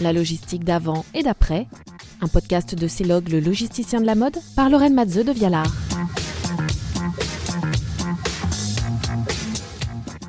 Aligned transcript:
La 0.00 0.12
logistique 0.12 0.64
d'avant 0.64 1.04
et 1.14 1.22
d'après, 1.22 1.66
un 2.20 2.28
podcast 2.28 2.74
de 2.74 2.88
Célog, 2.88 3.28
le 3.28 3.40
logisticien 3.40 4.00
de 4.00 4.06
la 4.06 4.14
mode, 4.14 4.38
par 4.56 4.70
Lorraine 4.70 4.94
Matzeux 4.94 5.24
de 5.24 5.32
Vialard. 5.32 5.72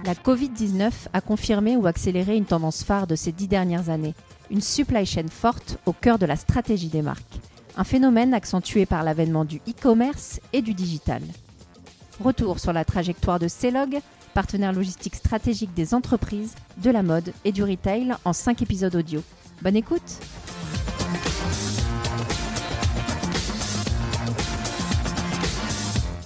La 0.05 0.13
Covid-19 0.13 0.91
a 1.13 1.21
confirmé 1.21 1.77
ou 1.77 1.87
accéléré 1.87 2.35
une 2.35 2.45
tendance 2.45 2.83
phare 2.83 3.07
de 3.07 3.15
ces 3.15 3.31
dix 3.31 3.47
dernières 3.47 3.89
années, 3.89 4.15
une 4.49 4.61
supply 4.61 5.05
chain 5.05 5.27
forte 5.29 5.77
au 5.85 5.93
cœur 5.93 6.19
de 6.19 6.25
la 6.25 6.35
stratégie 6.35 6.89
des 6.89 7.01
marques. 7.01 7.39
Un 7.77 7.83
phénomène 7.83 8.33
accentué 8.33 8.85
par 8.85 9.03
l'avènement 9.03 9.45
du 9.45 9.57
e-commerce 9.67 10.39
et 10.51 10.61
du 10.61 10.73
digital. 10.73 11.21
Retour 12.19 12.59
sur 12.59 12.73
la 12.73 12.83
trajectoire 12.83 13.39
de 13.39 13.47
Celog, 13.47 13.99
partenaire 14.31 14.73
logistique 14.73 15.15
stratégique 15.15 15.73
des 15.73 15.93
entreprises, 15.93 16.55
de 16.77 16.89
la 16.89 17.03
mode 17.03 17.33
et 17.45 17.51
du 17.51 17.63
retail 17.63 18.13
en 18.25 18.33
cinq 18.33 18.61
épisodes 18.61 18.95
audio. 18.95 19.21
Bonne 19.61 19.75
écoute 19.75 20.19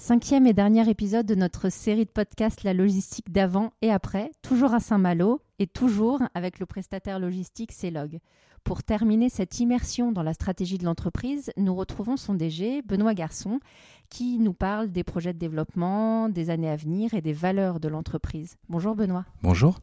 Cinquième 0.07 0.45
et 0.45 0.53
dernier 0.53 0.87
épisode 0.87 1.25
de 1.25 1.33
notre 1.33 1.69
série 1.69 2.05
de 2.05 2.11
podcasts 2.11 2.61
La 2.61 2.75
logistique 2.75 3.31
d'avant 3.31 3.73
et 3.81 3.89
après, 3.89 4.29
toujours 4.43 4.75
à 4.75 4.79
Saint-Malo 4.79 5.41
et 5.57 5.65
toujours 5.65 6.21
avec 6.35 6.59
le 6.59 6.67
prestataire 6.67 7.17
logistique 7.17 7.71
Celog. 7.71 8.19
Pour 8.63 8.83
terminer 8.83 9.29
cette 9.29 9.59
immersion 9.59 10.11
dans 10.11 10.21
la 10.21 10.35
stratégie 10.35 10.77
de 10.77 10.85
l'entreprise, 10.85 11.51
nous 11.57 11.73
retrouvons 11.73 12.17
son 12.17 12.35
DG, 12.35 12.83
Benoît 12.83 13.15
Garçon, 13.15 13.59
qui 14.11 14.37
nous 14.37 14.53
parle 14.53 14.91
des 14.91 15.03
projets 15.03 15.33
de 15.33 15.39
développement, 15.39 16.29
des 16.29 16.51
années 16.51 16.69
à 16.69 16.75
venir 16.75 17.15
et 17.15 17.21
des 17.21 17.33
valeurs 17.33 17.79
de 17.79 17.87
l'entreprise. 17.87 18.57
Bonjour 18.69 18.93
Benoît. 18.93 19.25
Bonjour. 19.41 19.79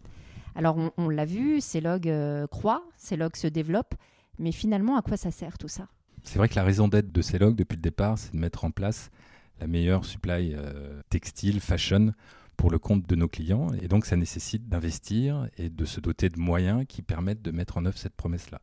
Alors 0.55 0.79
on, 0.99 1.09
l'a 1.09 1.25
vu, 1.25 1.61
Celog 1.61 2.09
euh, 2.09 2.47
croît, 2.47 2.85
Celog 2.97 3.35
se 3.35 3.49
développe, 3.49 3.97
mais 4.39 4.53
finalement 4.53 4.97
à 4.97 5.03
quoi 5.03 5.17
ça 5.17 5.33
sert 5.33 5.59
tout 5.59 5.67
ça? 5.67 5.89
C'est 6.23 6.39
vrai 6.39 6.49
que 6.49 6.55
la 6.55 6.63
raison 6.63 6.87
d'être 6.87 7.11
de 7.11 7.23
Celog 7.23 7.57
depuis 7.57 7.75
le 7.75 7.83
départ, 7.83 8.19
c'est 8.19 8.33
de 8.33 8.39
mettre 8.39 8.65
en 8.65 8.71
place 8.71 9.11
la 9.61 9.67
meilleure 9.67 10.05
supply 10.05 10.55
euh, 10.55 11.01
textile, 11.11 11.61
fashion 11.61 12.13
pour 12.57 12.71
le 12.71 12.79
compte 12.79 13.09
de 13.09 13.17
nos 13.17 13.29
clients. 13.29 13.73
Et 13.81 13.89
donc, 13.89 14.07
ça 14.07 14.17
nécessite 14.17 14.69
d'investir 14.69 15.49
et 15.57 15.69
de 15.69 15.85
se 15.85 16.01
doter 16.01 16.29
de 16.29 16.39
moyens 16.39 16.85
qui 16.87 17.03
permettent 17.03 17.43
de 17.43 17.51
mettre 17.51 17.77
en 17.77 17.87
œuvre 17.87 17.99
cette 17.99 18.15
promesse-là. 18.15 18.61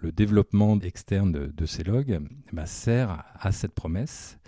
Le 0.00 0.12
développement 0.12 0.78
externe 0.80 1.32
de, 1.32 1.46
de 1.46 1.66
Celog 1.66 2.20
eh 2.20 2.54
ben, 2.54 2.66
sert 2.66 3.24
à 3.34 3.52
cette 3.52 3.72
promesse. 3.72 4.38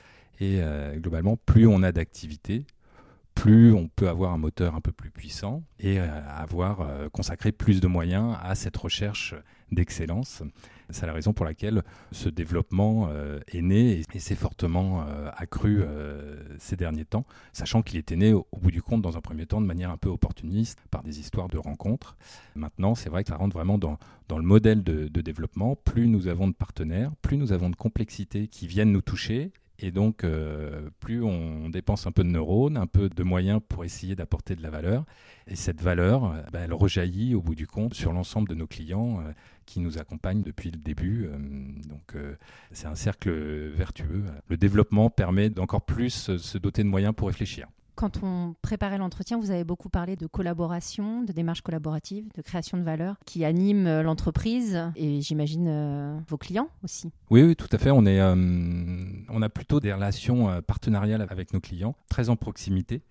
Et 0.41 0.61
euh, 0.63 0.99
globalement, 0.99 1.37
plus 1.37 1.67
on 1.67 1.83
a 1.83 1.93
d'activité, 1.93 2.67
plus 3.41 3.73
on 3.73 3.89
peut 3.89 4.09
avoir 4.09 4.33
un 4.33 4.39
moteur 4.39 4.75
un 4.75 4.81
peu 4.81 4.93
plus 4.93 5.11
puissant 5.11 5.63
et 5.79 5.99
euh, 5.99 6.07
avoir 6.29 6.87
consacré 7.11 7.53
plus 7.53 7.81
de 7.81 7.87
moyens 7.87 8.37
à 8.43 8.55
cette 8.55 8.77
recherche 8.77 9.35
d'excellence. 9.73 10.43
C'est 10.93 11.07
la 11.07 11.13
raison 11.13 11.33
pour 11.33 11.45
laquelle 11.45 11.83
ce 12.11 12.29
développement 12.29 13.09
euh, 13.11 13.39
est 13.53 13.63
né 13.63 14.03
et, 14.13 14.19
s'est 14.19 14.35
fortement 14.35 15.03
euh, 15.03 15.31
accru 15.37 15.83
euh, 15.83 16.37
ces 16.59 16.77
derniers 16.77 17.05
temps, 17.05 17.25
sachant 17.53 17.83
qu'il 17.83 17.99
était 17.99 18.17
né 18.17 18.33
au, 18.33 18.47
bout 18.61 18.71
du 18.71 18.83
compte 18.83 19.03
dans 19.03 19.17
un 19.17 19.21
premier 19.21 19.47
temps 19.47 19.61
de 19.61 19.67
manière 19.67 19.91
un 19.91 19.97
peu 19.97 20.09
opportuniste 20.09 20.79
par 20.91 21.03
des 21.03 21.21
histoires 21.21 21.49
de 21.49 21.59
rencontres. 21.59 22.17
Maintenant, 22.55 22.95
c'est 22.95 23.09
vrai 23.09 23.23
que 23.23 23.31
ça 23.31 23.37
rentre 23.37 23.55
vraiment 23.55 23.79
dans, 23.79 23.99
dans 24.29 24.39
le 24.39 24.45
modèle 24.45 24.83
de 24.83 25.21
développement. 25.21 25.77
Plus 25.77 26.09
nous 26.09 26.27
avons 26.27 26.49
de 26.49 26.55
partenaires, 26.55 27.13
plus 27.23 27.37
nous 27.37 27.53
avons 27.53 27.71
de 27.71 27.77
complexités 27.77 28.49
qui 28.49 28.67
viennent 28.67 28.93
nous 28.93 29.03
toucher 29.03 29.53
et 29.81 29.91
donc, 29.91 30.25
plus 31.01 31.23
on 31.23 31.69
dépense 31.71 32.07
un 32.07 32.13
peu 32.13 32.23
de 32.23 32.29
neurones, 32.29 32.77
un 32.77 32.87
peu 32.87 33.09
de 33.09 33.23
moyens 33.23 33.61
pour 33.69 33.85
essayer 33.85 34.15
d'apporter 34.15 34.55
de 34.55 34.63
la 34.63 34.71
valeur. 34.71 35.05
Et 35.47 35.57
cette 35.57 35.81
valeur, 35.81 36.35
bah, 36.53 36.61
elle 36.63 36.73
rejaillit 36.73 37.35
au 37.35 37.43
bout 37.43 37.55
du 37.55 37.67
compte 37.67 37.95
sur 37.95 38.13
l'ensemble 38.13 38.49
de 38.49 38.55
nos 38.55 38.67
clients 38.67 39.23
qui 39.71 39.81
nous 39.81 39.99
accompagne 39.99 40.43
depuis 40.43 40.71
le 40.73 40.79
début. 40.79 41.27
Euh, 41.27 41.39
donc 41.89 42.17
euh, 42.17 42.35
c'est 42.73 42.89
un 42.89 42.97
cercle 42.97 43.31
vertueux. 43.31 44.25
Le 44.49 44.57
développement 44.57 45.11
permet 45.11 45.49
d'encore 45.49 45.83
plus 45.83 46.37
se 46.37 46.59
doter 46.59 46.83
de 46.83 46.89
moyens 46.89 47.15
pour 47.15 47.29
réfléchir. 47.29 47.69
Quand 48.01 48.23
on 48.23 48.55
préparait 48.63 48.97
l'entretien, 48.97 49.39
vous 49.39 49.51
avez 49.51 49.63
beaucoup 49.63 49.91
parlé 49.91 50.17
de 50.17 50.27
collaboration, 50.27 51.23
de 51.23 51.33
démarche 51.33 51.61
collaborative, 51.61 52.25
de 52.35 52.41
création 52.41 52.79
de 52.79 52.83
valeur 52.83 53.17
qui 53.27 53.45
anime 53.45 53.87
euh, 53.87 54.03
l'entreprise 54.03 54.91
et 54.97 55.21
j'imagine 55.21 56.23
vos 56.27 56.39
clients 56.39 56.71
aussi. 56.83 57.13
Oui, 57.29 57.43
oui, 57.43 57.57
tout 57.57 57.69
à 57.71 57.77
fait. 57.77 57.91
On, 57.91 58.07
est, 58.07 58.23
on 58.23 59.43
a 59.43 59.49
plutôt 59.51 59.81
des 59.81 59.93
relations 59.93 60.63
partenariales 60.63 61.27
avec 61.29 61.53
nos 61.53 61.61
clients, 61.61 61.95
très 62.09 62.31
en 62.31 62.37
proximité. 62.37 63.03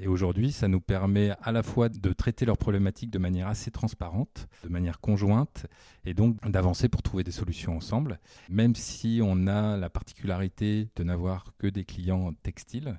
Et 0.00 0.08
aujourd'hui, 0.08 0.50
ça 0.50 0.66
nous 0.66 0.80
permet 0.80 1.32
à 1.42 1.52
la 1.52 1.62
fois 1.62 1.90
de 1.90 2.12
traiter 2.14 2.46
leurs 2.46 2.56
problématiques 2.56 3.10
de 3.10 3.18
manière 3.18 3.48
assez 3.48 3.70
transparente, 3.70 4.48
de 4.64 4.70
manière 4.70 5.00
conjointe, 5.00 5.66
et 6.06 6.14
donc 6.14 6.40
d'avancer 6.48 6.88
pour 6.88 7.02
trouver 7.02 7.22
des 7.22 7.32
solutions 7.32 7.76
ensemble. 7.76 8.18
Même 8.48 8.74
si 8.74 9.20
on 9.22 9.46
a 9.46 9.76
la 9.76 9.90
particularité 9.90 10.88
de 10.96 11.04
n'avoir 11.04 11.52
que 11.58 11.66
des 11.66 11.84
clients 11.84 12.32
textiles, 12.42 12.98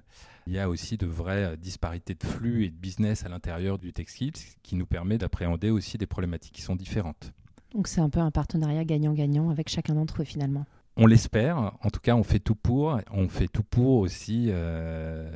il 0.50 0.54
y 0.54 0.59
a 0.59 0.68
aussi 0.68 0.98
de 0.98 1.06
vraies 1.40 1.58
disparités 1.58 2.16
de 2.16 2.24
flux 2.24 2.66
et 2.66 2.70
de 2.70 2.76
business 2.76 3.26
à 3.26 3.30
l'intérieur 3.30 3.78
du 3.78 3.94
textile, 3.94 4.36
ce 4.36 4.56
qui 4.64 4.76
nous 4.76 4.86
permet 4.86 5.18
d'appréhender 5.18 5.70
aussi 5.70 5.98
des 5.98 6.08
problématiques 6.08 6.54
qui 6.54 6.62
sont 6.62 6.76
différentes. 6.76 7.34
Donc 7.74 7.88
c'est 7.88 8.02
un 8.02 8.10
peu 8.10 8.20
un 8.20 8.32
partenariat 8.32 8.84
gagnant-gagnant 8.84 9.50
avec 9.50 9.70
chacun 9.70 9.96
d'entre 9.96 10.22
eux 10.22 10.26
finalement. 10.26 10.66
On 10.98 11.06
l'espère, 11.06 11.74
en 11.82 11.90
tout 11.90 12.00
cas 12.02 12.16
on 12.16 12.24
fait 12.24 12.40
tout 12.40 12.56
pour. 12.56 13.00
On 13.12 13.30
fait 13.30 13.48
tout 13.48 13.64
pour 13.64 14.00
aussi 14.00 14.48
euh, 14.50 15.30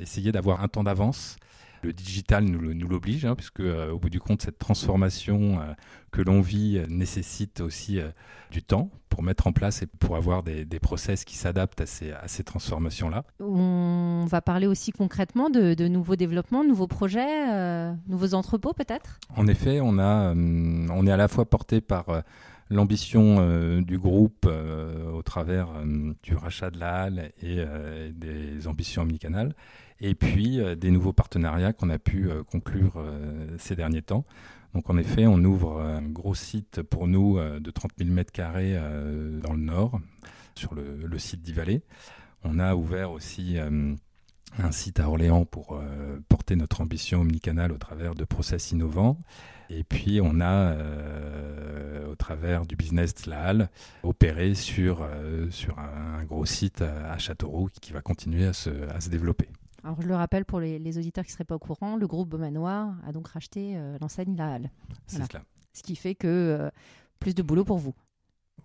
essayer 0.00 0.32
d'avoir 0.32 0.62
un 0.62 0.68
temps 0.68 0.84
d'avance. 0.84 1.36
Le 1.82 1.92
digital 1.92 2.44
nous, 2.44 2.88
l'oblige, 2.88 3.24
hein, 3.24 3.34
puisque 3.34 3.60
euh, 3.60 3.90
au 3.90 3.98
bout 3.98 4.10
du 4.10 4.20
compte, 4.20 4.42
cette 4.42 4.58
transformation 4.58 5.60
euh, 5.60 5.72
que 6.10 6.22
l'on 6.22 6.40
vit 6.40 6.80
nécessite 6.88 7.60
aussi 7.60 8.00
du 8.50 8.62
temps 8.62 8.90
pour 9.10 9.22
mettre 9.22 9.46
en 9.46 9.52
place 9.52 9.82
et 9.82 9.86
pour 9.86 10.16
avoir 10.16 10.42
des, 10.42 10.64
process 10.80 11.24
qui 11.24 11.36
s'adaptent 11.36 11.80
à 11.80 11.86
ces, 11.86 12.12
à 12.12 12.26
ces 12.28 12.42
transformations-là. 12.42 13.24
On 13.40 14.24
va 14.26 14.40
parler 14.40 14.66
aussi 14.66 14.92
concrètement 14.92 15.50
de, 15.50 15.88
nouveaux 15.88 16.16
développements, 16.16 16.64
nouveaux 16.64 16.86
projets, 16.86 17.92
nouveaux 18.08 18.32
entrepôts 18.32 18.72
peut-être? 18.72 19.18
En 19.36 19.46
effet, 19.46 19.80
on, 19.82 19.98
a, 19.98 20.32
on 20.34 21.06
est 21.06 21.12
à 21.12 21.16
la 21.18 21.28
fois 21.28 21.44
porté 21.44 21.82
par 21.82 22.06
l'ambition 22.70 23.36
euh, 23.38 23.80
du 23.80 23.98
groupe 23.98 24.46
euh, 24.46 25.10
au 25.12 25.22
travers 25.22 25.68
euh, 25.70 26.12
du 26.22 26.34
rachat 26.34 26.70
de 26.70 26.78
la 26.78 27.02
halle 27.02 27.32
et 27.42 27.64
des 28.12 28.66
ambitions 28.66 29.02
omnicanales, 29.02 29.54
et 30.00 30.14
puis 30.14 30.60
des 30.76 30.90
nouveaux 30.90 31.12
partenariats 31.12 31.72
qu'on 31.72 31.90
a 31.90 31.98
pu 31.98 32.28
conclure 32.50 33.02
ces 33.58 33.76
derniers 33.76 34.02
temps. 34.02 34.26
Donc 34.74 34.90
en 34.90 34.98
effet, 34.98 35.26
on 35.26 35.38
ouvre 35.38 35.80
un 35.80 36.02
gros 36.02 36.34
site 36.34 36.82
pour 36.82 37.06
nous 37.06 37.38
de 37.38 37.70
30 37.70 37.92
000 37.96 38.10
m2 38.10 39.40
dans 39.40 39.54
le 39.54 39.60
nord, 39.60 39.98
sur 40.54 40.74
le, 40.74 41.18
site 41.18 41.40
d'Ivalé. 41.40 41.82
On 42.44 42.58
a 42.58 42.74
ouvert 42.74 43.10
aussi 43.10 43.56
un 44.58 44.72
site 44.72 45.00
à 45.00 45.08
Orléans 45.08 45.44
pour 45.44 45.80
porter 46.28 46.56
notre 46.56 46.80
ambition 46.80 47.20
omnicanale 47.20 47.72
au 47.72 47.78
travers 47.78 48.14
de 48.14 48.24
process 48.24 48.72
innovants. 48.72 49.18
Et 49.70 49.84
puis 49.84 50.20
on 50.22 50.40
a, 50.40 50.72
euh, 50.72 52.06
au 52.06 52.14
travers 52.14 52.66
du 52.66 52.76
business 52.76 53.26
La 53.26 53.42
Halle, 53.42 53.70
opéré 54.02 54.54
sur, 54.54 55.02
euh, 55.02 55.50
sur 55.50 55.78
un, 55.78 56.24
gros 56.24 56.46
site 56.46 56.82
à 56.82 57.18
Châteauroux 57.18 57.68
qui 57.80 57.92
va 57.92 58.00
continuer 58.00 58.46
à 58.46 58.52
se, 58.52 58.70
à 58.90 59.00
se 59.00 59.08
développer. 59.08 59.48
Alors 59.82 60.00
je 60.00 60.08
le 60.08 60.14
rappelle 60.14 60.44
pour 60.44 60.60
les, 60.60 60.98
auditeurs 60.98 61.24
qui 61.24 61.30
ne 61.30 61.32
seraient 61.32 61.44
pas 61.44 61.54
au 61.54 61.60
courant, 61.60 61.96
le 61.96 62.06
groupe 62.06 62.28
Beaumanoir 62.28 62.94
a 63.06 63.12
donc 63.12 63.28
racheté 63.28 63.74
euh, 63.76 63.96
l'enseigne 64.00 64.36
La 64.36 64.54
Halle. 64.54 64.70
C'est 65.06 65.24
cela. 65.24 65.42
Ce 65.72 65.82
qui 65.82 65.94
fait 65.94 66.14
que 66.14 66.70
plus 67.20 67.34
de 67.34 67.42
boulot 67.42 67.64
pour 67.64 67.78
vous. 67.78 67.94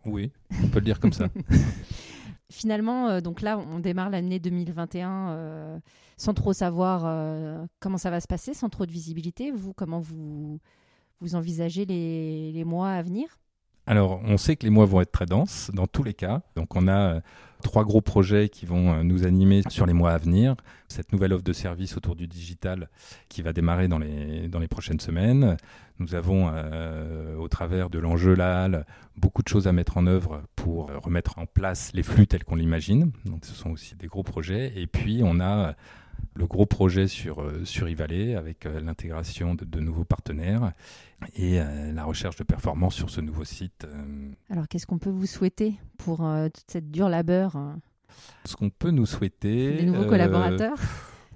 Oui, 0.06 0.32
on 0.64 0.68
peut 0.70 0.80
le 0.80 0.86
dire 0.86 1.00
comme 1.00 1.14
ça. 1.14 1.28
Finalement, 2.62 3.22
donc 3.22 3.42
là, 3.42 3.58
on 3.58 3.80
démarre 3.80 4.12
l'année 4.12 4.38
2021 4.38 5.82
sans 6.16 6.36
trop 6.36 6.54
savoir 6.54 7.66
comment 7.80 7.98
ça 7.98 8.12
va 8.12 8.22
se 8.22 8.28
passer, 8.28 8.54
sans 8.54 8.70
trop 8.70 8.86
de 8.86 8.92
visibilité. 8.92 9.50
Vous, 9.50 9.74
comment 9.74 10.00
vous, 10.00 10.60
vous 11.22 11.34
envisagez 11.34 11.86
les, 11.86 12.64
mois 12.64 12.92
à 12.92 13.02
venir? 13.02 13.40
Alors, 13.88 14.22
on 14.24 14.38
sait 14.38 14.56
que 14.56 14.64
les 14.64 14.70
mois 14.70 14.86
vont 14.86 15.02
être 15.02 15.12
très 15.12 15.26
denses 15.26 15.72
dans 15.74 15.88
tous 15.88 16.04
les 16.04 16.14
cas. 16.14 16.42
Donc, 16.56 16.76
on 16.76 16.88
a 16.88 17.16
euh, 17.16 17.22
trois 17.64 17.84
gros 17.84 18.02
projets 18.02 18.48
qui 18.48 18.68
vont 18.68 18.94
euh, 18.94 19.04
nous 19.04 19.26
animer 19.26 19.64
sur 19.70 19.88
les 19.88 19.94
mois 19.94 20.12
à 20.12 20.18
venir. 20.18 20.56
Cette 20.88 21.12
nouvelle 21.12 21.34
offre 21.34 21.44
de 21.44 21.54
service 21.54 21.98
autour 21.98 22.16
du 22.16 22.28
digital 22.28 22.90
qui 23.28 23.42
va 23.42 23.54
démarrer 23.54 23.88
dans 23.88 23.98
les, 23.98 24.68
prochaines 24.70 25.00
semaines. 25.00 25.58
Nous 25.98 26.14
avons, 26.14 26.52
euh, 26.54 27.36
au 27.38 27.48
travers 27.48 27.90
de 27.90 27.98
l'enjeu 27.98 28.36
LAL, 28.36 28.86
beaucoup 29.18 29.42
de 29.42 29.48
choses 29.48 29.68
à 29.68 29.72
mettre 29.72 29.98
en 29.98 30.06
œuvre 30.06 30.44
pour 30.56 30.92
remettre 31.04 31.40
en 31.40 31.48
place 31.48 31.92
les 31.94 32.04
flux 32.04 32.28
tels 32.28 32.44
qu'on 32.44 32.56
l'imagine. 32.56 33.12
Donc, 33.26 33.46
ce 33.46 33.54
sont 33.54 33.72
aussi 33.72 33.96
des 33.96 34.08
gros 34.08 34.24
projets. 34.24 34.74
Et 34.76 34.86
puis, 34.86 35.22
on 35.24 35.40
a 35.40 35.76
le 36.36 36.48
gros 36.48 36.66
projet 36.66 37.08
sur, 37.08 37.42
euh, 37.42 37.66
sur 37.66 37.90
Ivalé 37.90 38.36
avec 38.36 38.66
euh, 38.66 38.80
l'intégration 38.80 39.56
de, 39.56 39.66
de, 39.66 39.80
nouveaux 39.80 40.04
partenaires 40.04 40.74
et 41.36 41.60
euh, 41.62 41.92
la 41.92 42.04
recherche 42.04 42.36
de 42.36 42.44
performance 42.44 42.96
sur 42.96 43.10
ce 43.10 43.22
nouveau 43.22 43.44
site. 43.44 43.88
Alors, 44.50 44.68
qu'est-ce 44.68 44.88
qu'on 44.88 44.98
peut 44.98 45.10
vous 45.10 45.26
souhaiter 45.26 45.76
pour 45.98 46.18
toute 46.18 46.72
cette 46.72 46.92
dure 46.92 47.10
labeur 47.10 47.56
Ce 48.46 48.56
qu'on 48.56 48.70
peut 48.70 48.92
nous 48.92 49.06
souhaiter. 49.06 49.78
Des 49.78 49.86
nouveaux 49.86 50.08
collaborateurs? 50.08 50.78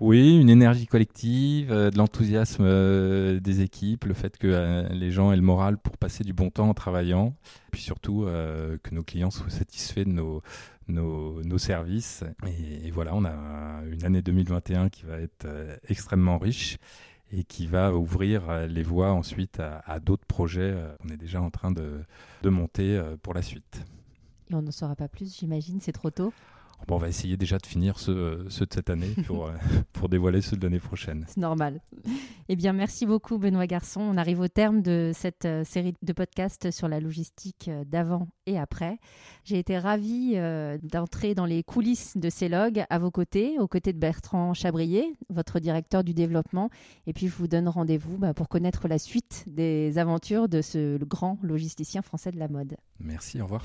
Oui, 0.02 0.42
une 0.42 0.50
énergie 0.50 0.88
collective, 0.88 1.72
euh, 1.72 1.90
de 1.90 1.98
l'enthousiasme 1.98 2.66
euh, 2.66 3.40
des 3.40 3.62
équipes, 3.62 4.04
le 4.04 4.14
fait 4.14 4.38
que 4.38 4.48
euh, 4.48 4.90
les 4.90 5.10
gens 5.10 5.32
aient 5.32 5.38
le 5.38 5.42
moral 5.42 5.78
pour 5.78 5.98
passer 5.98 6.26
du 6.26 6.34
bon 6.34 6.50
temps 6.50 6.68
en 6.68 6.74
travaillant, 6.74 7.34
puis 7.72 7.82
surtout 7.82 8.26
que 8.26 8.94
nos 8.94 9.04
clients 9.04 9.32
soient 9.32 9.50
satisfaits 9.50 10.04
de 10.04 10.12
nos, 10.12 11.58
services. 11.58 12.26
Et, 12.46 12.92
voilà, 12.92 13.16
on 13.16 13.24
a 13.24 13.32
une 13.90 14.04
année 14.04 14.22
2021 14.22 14.90
qui 14.90 15.06
va 15.06 15.18
être 15.20 15.48
extrêmement 15.88 16.38
riche 16.38 16.78
et 17.32 17.44
qui 17.44 17.66
va 17.66 17.94
ouvrir 17.94 18.68
les 18.68 18.84
voies 18.84 19.12
ensuite 19.12 19.60
à, 19.60 20.00
d'autres 20.00 20.26
projets 20.26 20.76
qu'on 21.00 21.10
est 21.10 21.18
déjà 21.18 21.42
en 21.42 21.50
train 21.50 21.72
de, 21.72 22.02
de 22.44 22.50
monter 22.50 23.02
pour 23.24 23.34
la 23.34 23.42
suite. 23.42 23.86
Et 24.50 24.56
on 24.56 24.62
n'en 24.62 24.72
saura 24.72 24.96
pas 24.96 25.08
plus, 25.08 25.38
j'imagine, 25.38 25.80
c'est 25.82 25.92
trop 25.92 26.12
tôt 26.12 26.34
On 26.88 26.98
va 26.98 27.08
essayer 27.08 27.36
déjà 27.36 27.58
de 27.58 27.66
finir 27.66 27.98
ceux, 28.00 28.46
de 28.46 28.50
cette 28.50 28.90
année 28.90 29.14
pour, 29.26 29.48
euh, 29.48 29.54
pour 29.94 30.08
dévoiler 30.08 30.42
ceux 30.42 30.56
de 30.56 30.64
l'année 30.64 30.80
prochaine. 30.80 31.26
C'est 31.28 31.42
normal. 31.42 31.82
Eh 32.48 32.56
bien, 32.56 32.74
merci 32.74 33.08
beaucoup, 33.08 33.40
Benoît 33.40 33.66
Garçon. 33.66 34.02
On 34.02 34.18
arrive 34.18 34.40
au 34.40 34.48
terme 34.48 34.84
de 34.84 35.12
cette 35.16 35.46
euh, 35.46 35.64
série 35.64 35.96
de 36.04 36.14
podcasts 36.14 36.70
sur 36.70 36.88
la 36.88 37.00
logistique 37.00 37.70
euh, 37.70 37.84
d'avant 37.86 38.28
et 38.46 38.60
après. 38.60 39.00
J'ai 39.44 39.58
été 39.58 39.80
ravie 39.80 40.36
d'entrer 40.84 41.34
dans 41.34 41.46
les 41.46 41.64
coulisses 41.64 42.18
de 42.18 42.30
ces 42.30 42.48
logs 42.50 42.84
à 42.90 43.00
vos 43.00 43.10
côtés, 43.10 43.58
aux 43.60 43.68
côtés 43.68 43.94
de 43.94 44.00
Bertrand 44.00 44.54
Chabrier, 44.54 45.16
votre 45.30 45.60
directeur 45.60 46.04
du 46.04 46.14
développement. 46.14 46.70
Et 47.08 47.14
puis, 47.14 47.28
je 47.28 47.34
vous 47.34 47.48
donne 47.48 47.68
rendez-vous 47.68 48.18
bah, 48.18 48.34
pour 48.34 48.48
connaître 48.48 48.88
la 48.88 49.00
suite 49.00 49.46
des 49.48 49.98
aventures 49.98 50.48
de 50.48 50.62
ce 50.62 51.04
grand 51.04 51.40
logisticien 51.42 52.04
français 52.04 52.32
de 52.32 52.38
la 52.38 52.48
mode. 52.48 52.76
Merci, 53.00 53.42
au 53.42 53.46
revoir. 53.46 53.64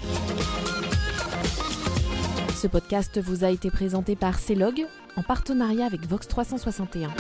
Ce 2.55 2.67
podcast 2.67 3.19
vous 3.19 3.45
a 3.45 3.51
été 3.51 3.71
présenté 3.71 4.17
par 4.17 4.39
CELOG 4.39 4.87
en 5.17 5.23
partenariat 5.23 5.87
avec 5.87 6.07
Vox 6.07 6.29
361. 6.29 7.11